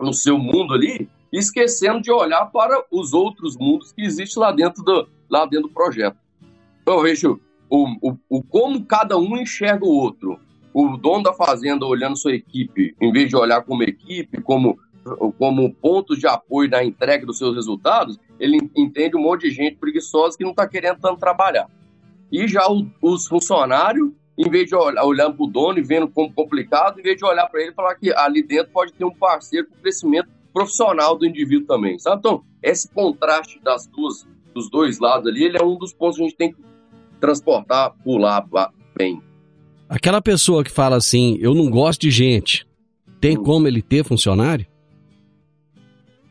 [0.00, 4.82] no seu mundo ali, esquecendo de olhar para os outros mundos que existem lá dentro
[4.82, 6.16] do, lá dentro do projeto.
[6.86, 10.38] Então eu vejo o, o, o como cada um enxerga o outro.
[10.72, 14.78] O dono da fazenda olhando sua equipe, em vez de olhar como equipe, como
[15.36, 19.76] como ponto de apoio na entrega dos seus resultados, ele entende um monte de gente
[19.76, 21.68] preguiçosa que não está querendo tanto trabalhar.
[22.30, 26.08] E já o, os funcionários, em vez de olhar, olhando para o dono e vendo
[26.08, 29.04] como complicado, em vez de olhar para ele e falar que ali dentro pode ter
[29.04, 32.18] um parceiro o crescimento profissional do indivíduo também, sabe?
[32.18, 36.22] Então, esse contraste das duas, dos dois lados ali, ele é um dos pontos que
[36.22, 36.66] a gente tem que
[37.20, 38.44] transportar por lá
[38.96, 39.20] bem.
[39.88, 42.66] Aquela pessoa que fala assim, eu não gosto de gente,
[43.20, 43.42] tem Hum.
[43.42, 44.66] como ele ter funcionário?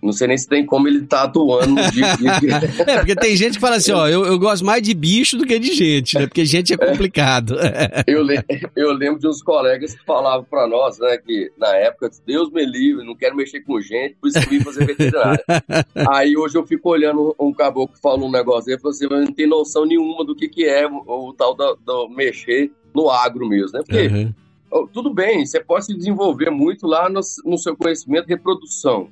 [0.06, 2.52] Não sei nem se tem como ele tá atuando no dia a dia.
[2.88, 5.46] É, porque tem gente que fala assim, ó, eu, eu gosto mais de bicho do
[5.46, 6.28] que de gente, né?
[6.28, 7.56] Porque gente é complicado.
[8.08, 8.44] Eu, le-
[8.76, 12.66] eu lembro de uns colegas que falavam pra nós, né, que na época, Deus me
[12.66, 15.44] livre, não quero mexer com gente, por isso que eu vim fazer veterinária.
[16.12, 19.08] Aí hoje eu fico olhando um caboclo que fala um negócio aí, e falo assim,
[19.10, 22.72] mas não tem noção nenhuma do que, que é o, o tal do, do mexer
[22.94, 23.84] no agro mesmo, né?
[23.86, 24.88] Porque Uhum.
[24.92, 29.08] Tudo bem, você pode se desenvolver muito lá no, no seu conhecimento de reprodução,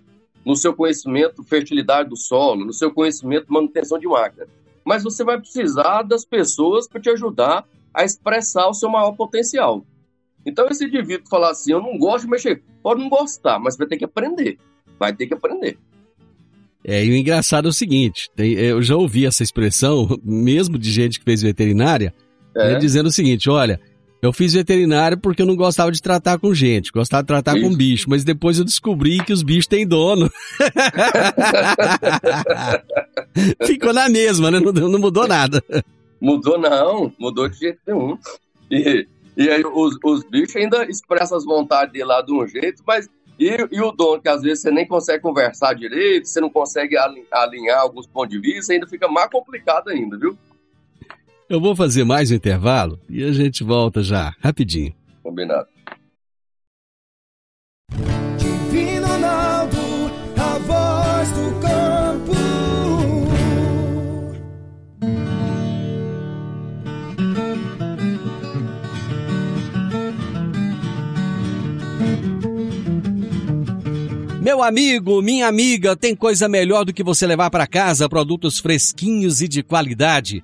[0.46, 4.48] no seu conhecimento de fertilidade do solo, no seu conhecimento manutenção de máquina.
[4.86, 9.86] Mas você vai precisar das pessoas para te ajudar a expressar o seu maior potencial.
[10.46, 13.88] Então, esse indivíduo falar assim, eu não gosto de mexer, pode não gostar, mas vai
[13.88, 14.58] ter que aprender.
[15.00, 15.78] Vai ter que aprender.
[16.84, 20.92] É, e o engraçado é o seguinte, tem- eu já ouvi essa expressão, mesmo de
[20.92, 22.14] gente que fez veterinária,
[22.56, 22.74] É.
[22.74, 23.80] né, dizendo o seguinte, olha,
[24.26, 27.68] eu fiz veterinário porque eu não gostava de tratar com gente, gostava de tratar com
[27.68, 27.78] Isso.
[27.78, 30.30] bicho, mas depois eu descobri que os bichos têm dono.
[33.66, 34.60] Ficou na mesma, né?
[34.60, 35.64] Não, não mudou nada.
[36.22, 38.18] Mudou não, mudou de jeito nenhum.
[38.72, 42.82] E, e aí os, os bichos ainda expressam as vontades dele lá de um jeito,
[42.86, 46.50] mas e, e o dono, que às vezes você nem consegue conversar direito, você não
[46.50, 50.38] consegue alin- alinhar alguns pontos de vista, ainda fica mais complicado ainda, viu?
[51.54, 54.92] Eu vou fazer mais um intervalo e a gente volta já, rapidinho.
[55.22, 55.68] Combinado.
[58.40, 59.78] Divino Ronaldo,
[60.36, 62.34] a voz do campo.
[74.42, 79.40] Meu amigo, minha amiga, tem coisa melhor do que você levar para casa produtos fresquinhos
[79.40, 80.44] e de qualidade.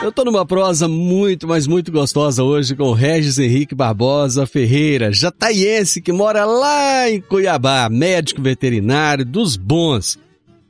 [0.00, 5.12] Eu tô numa prosa muito, mas muito gostosa hoje com o Regis Henrique Barbosa Ferreira,
[5.12, 10.16] jataiense que mora lá em Cuiabá, médico veterinário dos bons.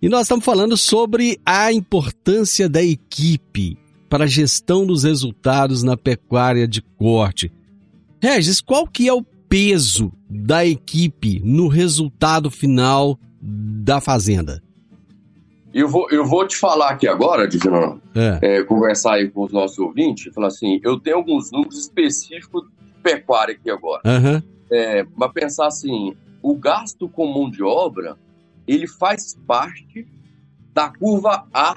[0.00, 3.76] E nós estamos falando sobre a importância da equipe
[4.08, 7.52] para a gestão dos resultados na pecuária de corte.
[8.22, 14.62] Regis, qual que é o peso da equipe no resultado final da fazenda?
[15.72, 18.38] Eu vou, eu vou te falar aqui agora, Divino, é.
[18.59, 23.02] É, conversar aí com os nossos ouvintes, falar assim, eu tenho alguns números específicos de
[23.02, 24.00] pecuária aqui agora.
[24.07, 24.42] Uhum.
[24.70, 28.16] É, mas pensar assim, o gasto com mão de obra,
[28.66, 30.07] ele faz parte
[30.72, 31.76] da curva A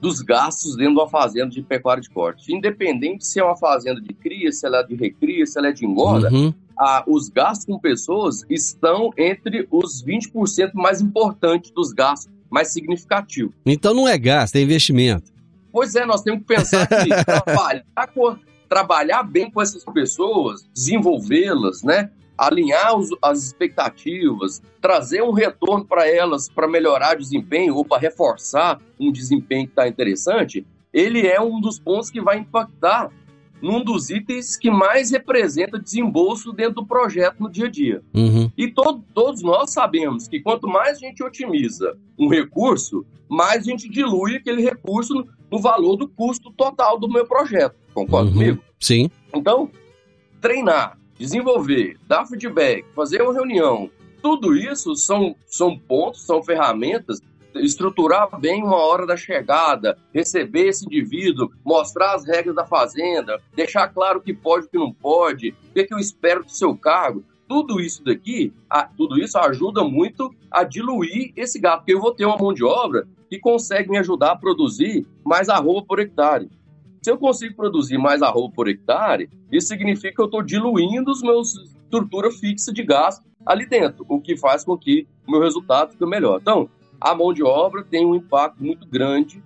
[0.00, 2.52] dos gastos dentro de uma fazenda de pecuária de corte.
[2.52, 5.72] Independente se é uma fazenda de cria, se ela é de recria, se ela é
[5.72, 6.52] de engorda, Uhum.
[6.78, 13.52] a- os gastos com pessoas estão entre os 20% mais importantes dos gastos mais significativos.
[13.66, 15.30] Então não é gasto, é investimento.
[15.70, 21.82] Pois é, nós temos que pensar que trabalhar, com- trabalhar bem com essas pessoas, desenvolvê-las,
[21.82, 22.10] né?
[22.38, 28.80] alinhar os- as expectativas, trazer um retorno para elas para melhorar desempenho ou para reforçar
[28.98, 33.10] um desempenho que está interessante, ele é um dos pontos que vai impactar
[33.62, 38.02] num dos itens que mais representa desembolso dentro do projeto no dia a dia.
[38.14, 38.50] Uhum.
[38.56, 43.70] E to- todos nós sabemos que quanto mais a gente otimiza um recurso, mais a
[43.70, 47.74] gente dilui aquele recurso no, valor do custo total do meu projeto.
[47.94, 48.34] Concorda Uhum.
[48.36, 48.62] comigo?
[48.78, 49.10] Sim.
[49.34, 49.70] Então,
[50.40, 53.90] treinar, desenvolver, dar feedback, fazer uma reunião,
[54.22, 57.20] tudo isso são, são pontos, são ferramentas.
[57.60, 63.88] Estruturar bem uma hora da chegada, receber esse indivíduo, mostrar as regras da fazenda, deixar
[63.88, 66.50] claro o que pode e o que não pode, o que, que eu espero do
[66.50, 67.24] seu cargo.
[67.48, 72.12] Tudo isso daqui, a- tudo isso ajuda muito a diluir esse gasto, porque eu vou
[72.12, 76.48] ter uma mão de obra que consegue me ajudar a produzir mais arroba por hectare.
[77.02, 81.22] Se eu consigo produzir mais arroba por hectare, isso significa que eu estou diluindo os
[81.22, 85.92] meus estrutura fixa de gasto ali dentro, o que faz com que o meu resultado
[85.92, 86.40] fique melhor.
[86.42, 86.68] Então,
[87.00, 89.42] a mão de obra tem um impacto muito grande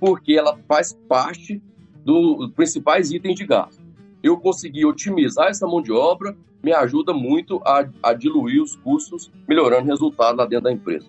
[0.00, 1.62] porque ela faz parte
[2.04, 3.82] do- dos principais itens de gasto.
[4.22, 9.30] Eu conseguir otimizar essa mão de obra me ajuda muito a, a diluir os custos,
[9.46, 11.06] melhorando o resultado lá dentro da empresa.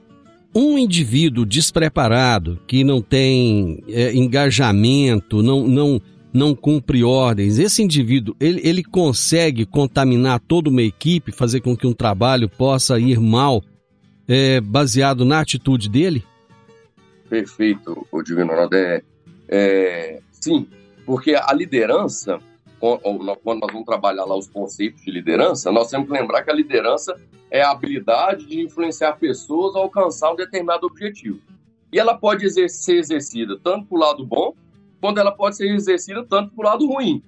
[0.53, 6.01] Um indivíduo despreparado, que não tem é, engajamento, não, não,
[6.33, 11.87] não cumpre ordens, esse indivíduo, ele, ele consegue contaminar toda uma equipe, fazer com que
[11.87, 13.61] um trabalho possa ir mal,
[14.27, 16.23] é, baseado na atitude dele?
[17.29, 18.75] Perfeito, o Divino Ronaldo.
[18.75, 19.03] É,
[19.47, 20.67] é, sim,
[21.05, 22.39] porque a liderança,
[22.79, 23.37] quando nós
[23.71, 27.15] vamos trabalhar lá os conceitos de liderança, nós temos que lembrar que a liderança
[27.49, 31.39] é a habilidade de influenciar pessoas a alcançar um determinado objetivo.
[31.91, 34.53] E ela pode ser exercida tanto para o lado bom,
[34.99, 37.23] quanto ela pode ser exercida tanto para o lado ruim.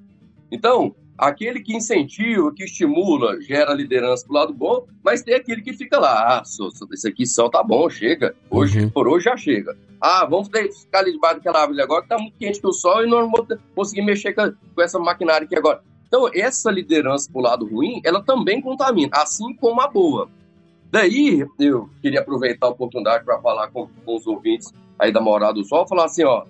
[0.52, 5.62] Então, aquele que incentiva, que estimula, gera liderança para o lado bom, mas tem aquele
[5.62, 8.90] que fica lá, ah, só- esse aqui só tá bom, chega, hoje, Uhum.
[8.90, 9.76] por hoje já chega.
[10.00, 13.04] Ah, vamos ficar ali debaixo daquela árvore agora que tá muito quente que o sol
[13.04, 15.82] e não vamos ter- conseguir mexer com, com essa maquinária aqui agora.
[16.08, 20.30] Então, essa liderança pro lado ruim, ela também contamina, assim como a boa.
[20.90, 25.56] Daí, eu queria aproveitar a oportunidade para falar com, com os ouvintes aí da Morada
[25.56, 26.46] do Sol, falar assim, ó,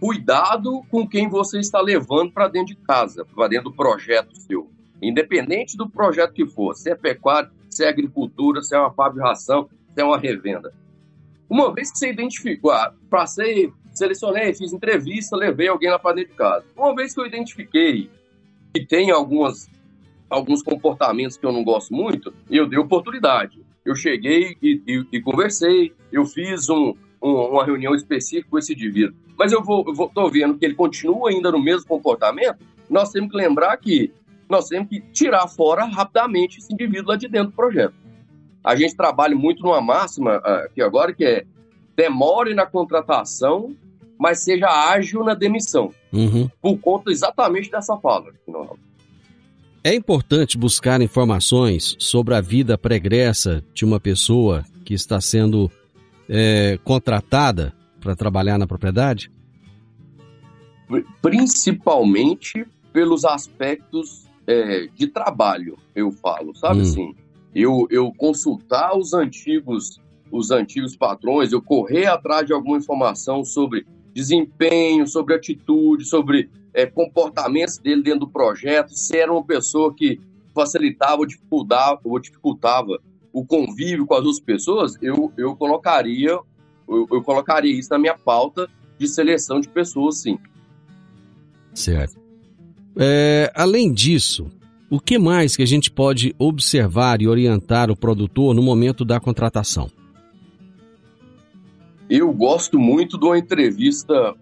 [0.00, 4.70] cuidado com quem você está levando para dentro de casa, para dentro do projeto seu.
[5.00, 9.22] Independente do projeto que for, se é pecuária, se é agricultura, se é uma fábrica
[9.22, 10.72] de ração, se é uma revenda.
[11.48, 16.30] Uma vez que você identificou, ah, passei, selecionei, fiz entrevista, levei alguém lá para dentro
[16.30, 16.64] de casa.
[16.76, 18.10] Uma vez que eu identifiquei
[18.72, 19.68] que tem algumas,
[20.28, 23.60] alguns comportamentos que eu não gosto muito, eu dei oportunidade.
[23.84, 28.72] Eu cheguei e, e- e conversei, eu fiz um- um- uma reunião específica com esse
[28.72, 29.14] indivíduo.
[29.38, 32.58] Mas eu vou, eu vou, tô vendo que ele continua ainda no mesmo comportamento,
[32.88, 34.12] nós temos que lembrar que
[34.48, 37.94] nós temos que tirar fora rapidamente esse indivíduo lá de dentro do projeto.
[38.64, 41.44] A gente trabalha muito numa máxima ah, aqui agora, que é
[41.96, 43.74] demore na contratação,
[44.18, 46.48] mas seja ágil na demissão, Uhum.
[46.60, 48.32] por conta exatamente dessa fala.
[48.46, 48.78] Ronaldo.
[49.82, 55.70] É importante buscar informações sobre a vida pregressa de uma pessoa que está sendo
[56.32, 59.32] é, contratada para trabalhar na propriedade?
[61.20, 66.82] Principalmente pelos aspectos é, de trabalho, eu falo, sabe Hum.
[66.82, 67.14] assim?
[67.52, 70.00] Eu, eu consultar os antigos,
[70.30, 76.86] os antigos patrões, eu correr atrás de alguma informação sobre desempenho, sobre atitude, sobre é,
[76.86, 80.20] comportamentos dele dentro do projeto, se era uma pessoa que
[80.54, 83.00] facilitava ou dificultava, ou dificultava
[83.32, 86.38] o convívio com as outras pessoas, eu, eu colocaria
[86.90, 88.68] eu, eu colocaria isso na minha pauta
[88.98, 90.38] de seleção de pessoas, sim.
[91.72, 92.18] Certo.
[92.96, 94.50] É, além disso,
[94.90, 99.20] o que mais que a gente pode observar e orientar o produtor no momento da
[99.20, 99.88] contratação?
[102.08, 104.34] Eu gosto muito de uma entrevista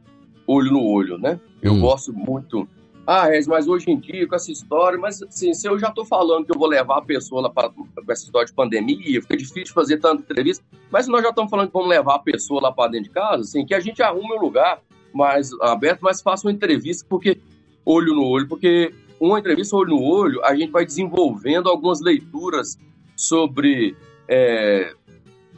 [0.46, 1.38] olho no olho, né?
[1.60, 1.80] Eu Hum.
[1.80, 2.66] gosto muito.
[3.10, 6.44] Ah, mas hoje em dia, com essa história, mas assim, se eu já tô falando
[6.44, 9.72] que eu vou levar a pessoa lá para com essa história de pandemia, fica difícil
[9.72, 12.90] fazer tanta entrevista, mas nós já estamos falando que vamos levar a pessoa lá para
[12.90, 16.52] dentro de casa, assim, que a gente arrume um lugar mais aberto, mas faça uma
[16.52, 17.40] entrevista, porque
[17.82, 22.76] olho no olho, porque uma entrevista olho no olho, a gente vai desenvolvendo algumas leituras
[23.16, 23.96] sobre
[24.28, 24.92] é,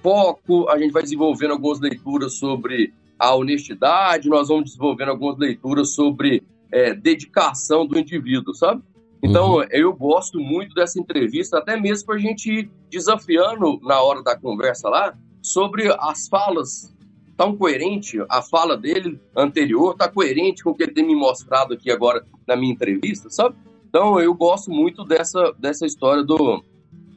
[0.01, 5.91] foco, a gente vai desenvolvendo algumas leituras sobre a honestidade, nós vamos desenvolvendo algumas leituras
[5.97, 8.83] sobre é, dedicação do indivíduo, sabe?
[9.23, 14.23] Então, eu gosto muito dessa entrevista, até mesmo para a gente ir desafiando na hora
[14.23, 16.95] da conversa lá sobre as falas.
[17.37, 21.75] Tão coerente, a fala dele anterior tá coerente com o que ele tem me mostrado
[21.75, 23.57] aqui agora na minha entrevista, sabe?
[23.89, 26.63] Então, eu gosto muito dessa, dessa história do,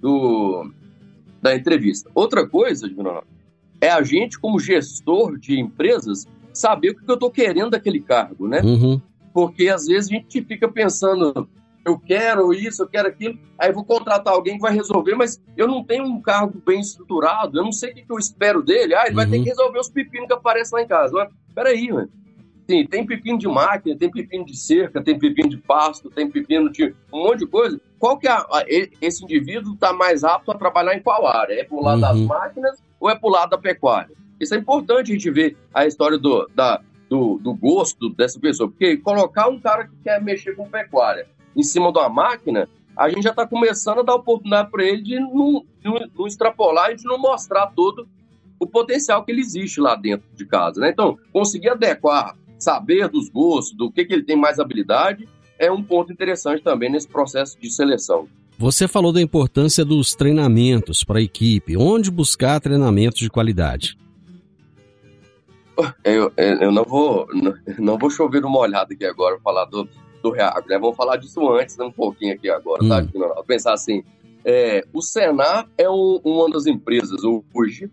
[0.02, 0.72] do,
[1.42, 2.10] da entrevista.
[2.16, 3.22] Outra coisa, Divino
[3.80, 8.48] é a gente, como gestor de empresas, saber o que eu estou querendo daquele cargo,
[8.48, 8.62] né?
[8.62, 9.02] Uhum.
[9.34, 11.50] Porque às vezes a gente fica pensando,
[11.86, 15.68] eu quero isso, eu quero aquilo, aí vou contratar alguém que vai resolver, mas eu
[15.68, 18.94] não tenho um cargo bem estruturado, eu não sei o que, que eu espero dele.
[18.96, 19.44] Ah, ele vai ter Uhum.
[19.44, 21.14] que resolver os pepinos que aparecem lá em casa.
[21.14, 22.10] Mas, peraí, mano.
[22.70, 26.72] Sim, tem pepino de máquina, tem pepino de cerca, tem pepino de pasto, tem pepino
[26.72, 27.78] de um monte de coisa.
[28.00, 28.48] Qual que é a,
[29.02, 31.56] esse indivíduo está mais apto a trabalhar em qual área?
[31.60, 32.28] É pro lado das Uhum.
[32.28, 34.16] máquinas ou é pro lado da pecuária?
[34.40, 36.80] Isso é importante a gente ver a história do, da,
[37.14, 41.62] do, do gosto dessa pessoa, porque colocar um cara que quer mexer com pecuária em
[41.62, 45.20] cima de uma máquina, a gente já está começando a dar oportunidade para ele de
[45.20, 48.08] não, não, não extrapolar e de não mostrar todo
[48.60, 50.82] o potencial que ele existe lá dentro de casa.
[50.82, 50.90] Né?
[50.90, 55.84] Então, conseguir adequar, saber dos gostos, do que, que ele tem mais habilidade, é um
[55.84, 58.28] ponto interessante também nesse processo de seleção.
[58.58, 61.78] Você falou da importância dos treinamentos para a equipe.
[61.78, 63.98] Onde buscar treinamentos de qualidade?
[66.04, 67.28] Eu, eu não vou
[67.80, 69.88] não, vou chover no molhado aqui agora falar do,
[70.22, 70.78] do Reagro, né?
[70.78, 71.86] Vamos falar disso antes, né?
[71.86, 73.02] um pouquinho aqui agora, tá?
[73.02, 73.10] Hum.
[73.20, 73.44] Ronaldo?
[73.46, 74.04] Pensar assim,
[74.46, 77.90] é, o Senar é um- uma das empresas hoje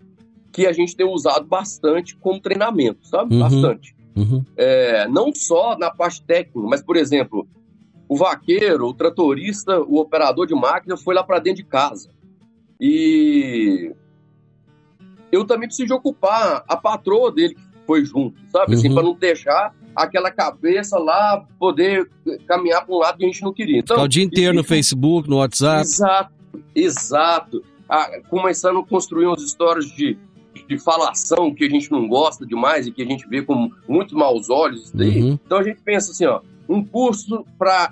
[0.52, 3.34] que a gente tem usado bastante como treinamento, sabe?
[3.34, 3.40] Uhum.
[3.40, 3.96] Bastante.
[4.16, 4.44] Uhum.
[4.56, 7.48] É, não só na parte técnica, mas, por exemplo,
[8.08, 12.10] o vaqueiro, o tratorista, o operador de máquina foi lá para dentro de casa.
[12.80, 13.94] E
[15.30, 18.74] eu também preciso ocupar a patroa dele que foi junto, sabe?
[18.76, 18.95] Assim, Uhum.
[18.95, 22.09] para não deixar aquela cabeça lá poder
[22.47, 23.80] caminhar para um lado que a gente não queria.
[23.80, 25.80] Então, Ficar o dia inteiro no Facebook, no WhatsApp.
[25.80, 26.32] Exato,
[26.72, 27.64] exato.
[27.88, 30.16] Ah, começando a construir umas histórias de,
[30.68, 34.16] de falação que a gente não gosta demais e que a gente vê com muito
[34.16, 35.20] maus olhos isso daí.
[35.20, 35.38] Uhum.
[35.45, 37.91] Então a gente pensa assim, ó, um curso para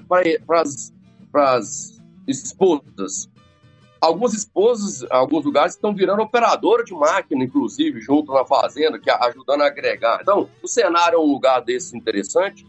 [1.34, 3.28] as esposas.
[4.00, 9.62] Algumas esposas, alguns lugares estão virando operadora de máquina, inclusive, junto na fazenda, que ajudando
[9.62, 10.20] a agregar.
[10.22, 12.66] Então, o cenário é um lugar desse interessante.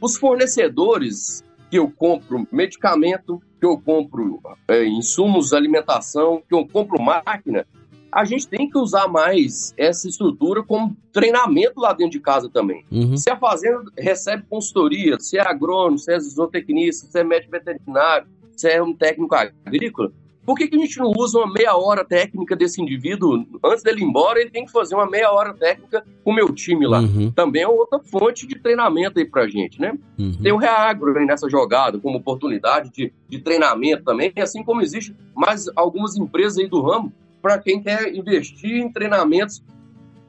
[0.00, 7.00] Os fornecedores que eu compro medicamento, que eu compro é, insumos, alimentação, que eu compro
[7.00, 7.66] máquina,
[8.12, 12.84] a gente tem que usar mais essa estrutura como treinamento lá dentro de casa também.
[12.92, 13.16] Uhum.
[13.16, 18.28] Se a fazenda recebe consultoria, se é agrônomo, se é zootecnista, se é médico veterinário,
[18.54, 20.12] se é um técnico agrícola,
[20.44, 23.46] por que, que a gente não usa uma meia hora técnica desse indivíduo?
[23.64, 26.52] Antes dele ir embora, ele tem que fazer uma meia hora técnica com o meu
[26.52, 27.00] time lá.
[27.00, 27.30] Uhum.
[27.30, 29.96] Também é outra fonte de treinamento aí pra gente, né?
[30.18, 30.36] Uhum.
[30.42, 35.14] Tem o Reagro aí nessa jogada como oportunidade de, de treinamento também, assim como existe
[35.34, 39.62] mais algumas empresas aí do ramo para quem quer investir em treinamentos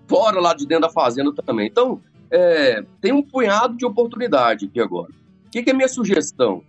[0.08, 1.68] fora lá de dentro da fazenda também.
[1.68, 5.12] Então, é, tem um punhado de oportunidade aqui agora.
[5.48, 6.64] O que, que é minha sugestão?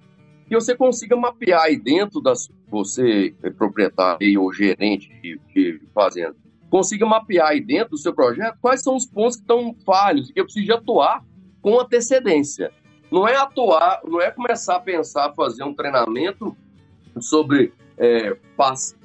[0.46, 2.50] Que você consiga mapear aí dentro das.
[2.68, 6.34] Você, é proprietário ou gerente de, de fazenda,
[6.68, 10.32] consiga mapear aí dentro do seu projeto quais são os pontos que estão falhos e
[10.32, 11.24] que eu preciso de atuar
[11.62, 12.72] com antecedência.
[13.10, 16.56] Não é atuar, não é começar a pensar, fazer um treinamento
[17.20, 18.96] sobre é, pasto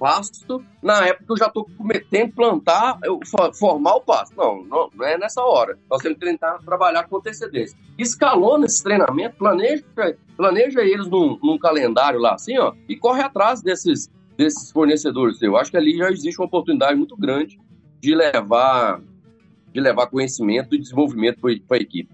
[0.82, 3.20] na época eu já estou cometendo plantar, eu,
[3.54, 4.36] formar o pasto.
[4.36, 5.78] Não, não, não, é nessa hora.
[5.90, 7.78] Nós temos que tentar trabalhar com antecedência.
[7.98, 9.84] Escalona esse treinamento, planeja,
[10.36, 15.42] planeja eles num, num, calendário lá assim, ó, e corre atrás desses, desses fornecedores.
[15.42, 17.60] Eu acho que ali já existe uma oportunidade muito grande
[18.02, 19.02] de levar,
[19.74, 22.10] de levar conhecimento e desenvolvimento para a equipe.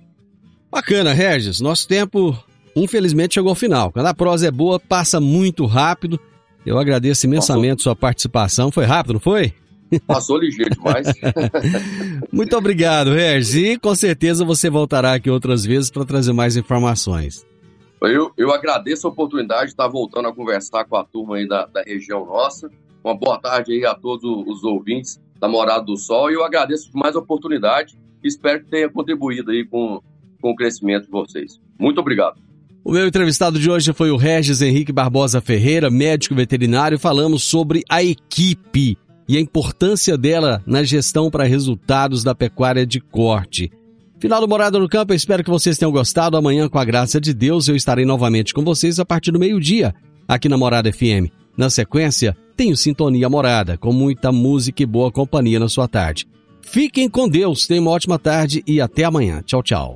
[0.72, 1.62] Bacana, Regis.
[1.62, 2.38] Nosso tempo,
[2.76, 3.92] infelizmente, chegou ao final.
[3.92, 6.20] Quando a prosa é boa, passa muito rápido.
[6.66, 8.72] Eu agradeço imensamente sua participação.
[8.72, 9.54] Foi rápido, não foi?
[10.08, 11.08] Passou ligeiro demais.
[12.32, 13.56] Muito obrigado, Regis.
[13.56, 17.46] E com certeza você voltará aqui outras vezes para trazer mais informações.
[18.02, 21.66] Eu, eu agradeço a oportunidade de estar voltando a conversar com a turma aí da,
[21.66, 22.70] da região nossa.
[23.04, 26.32] Uma boa tarde aí a todos os ouvintes da Morada do Sol.
[26.32, 27.98] E eu agradeço mais a oportunidade.
[28.24, 30.02] Espero que tenha contribuído aí com,
[30.42, 31.60] com o crescimento de vocês.
[31.80, 32.45] Muito obrigado.
[32.86, 37.00] O meu entrevistado de hoje foi o Regis Henrique Barbosa Ferreira, médico veterinário.
[37.00, 38.96] Falamos sobre a equipe
[39.28, 43.72] e a importância dela na gestão para resultados da pecuária de corte.
[44.20, 46.38] Final do Morada no Campo, eu espero que vocês tenham gostado.
[46.38, 49.92] Amanhã, com a graça de Deus, eu estarei novamente com vocês a partir do meio-dia,
[50.28, 51.34] aqui na Morada FM.
[51.58, 56.28] Na sequência, tenho Sintonia Morada, com muita música e boa companhia na sua tarde.
[56.62, 59.42] Fiquem com Deus, tenham uma ótima tarde e até amanhã.
[59.44, 59.96] Tchau, tchau.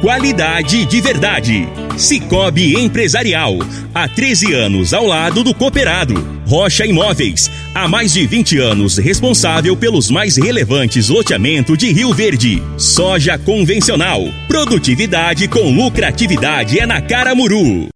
[0.00, 1.68] Qualidade de verdade.
[1.98, 3.58] Cicobi Empresarial.
[3.94, 6.14] Há 13 anos ao lado do cooperado.
[6.46, 7.50] Rocha Imóveis.
[7.74, 12.62] Há mais de 20 anos responsável pelos mais relevantes loteamentos de Rio Verde.
[12.78, 14.26] Soja convencional.
[14.48, 17.86] Produtividade com lucratividade é na Caramuru.